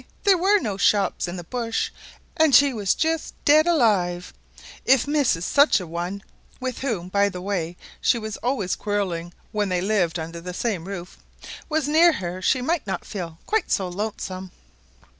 _there 0.23 0.35
were 0.35 0.57
no 0.57 0.77
shops 0.77 1.27
in 1.27 1.35
the 1.35 1.43
bush, 1.43 1.91
and 2.35 2.55
she 2.55 2.73
was 2.73 2.95
just 2.95 3.35
dead 3.45 3.67
alive. 3.67 4.33
If 4.83 5.05
Mrs. 5.05 5.43
Such 5.43 5.79
a 5.79 5.85
one 5.85 6.23
(with 6.59 6.79
whom, 6.79 7.07
by 7.09 7.29
the 7.29 7.39
way, 7.39 7.77
she 8.01 8.17
was 8.17 8.35
always 8.37 8.75
quarrelling 8.75 9.31
when 9.51 9.69
they 9.69 9.79
lived 9.81 10.17
under 10.17 10.41
the 10.41 10.55
same 10.55 10.85
roof) 10.85 11.17
was 11.69 11.87
near 11.87 12.13
her 12.13 12.41
she 12.41 12.63
might 12.63 12.87
not 12.87 13.05
feel 13.05 13.37
quite 13.45 13.69
so 13.71 13.87
lonesome." 13.89 14.49